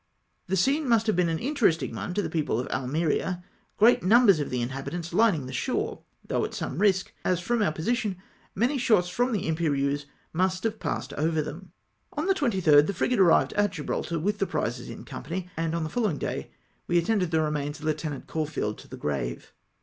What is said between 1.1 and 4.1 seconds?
been an interesting one to the people of Almeria, great